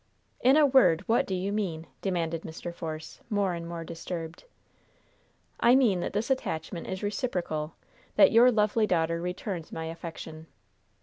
[0.39, 2.73] "In a word, what do you mean?" demanded Mr.
[2.73, 4.45] Force, more and more disturbed.
[5.59, 7.75] "I mean that this attachment is reciprocal;
[8.15, 10.47] that your lovely daughter returns my affection.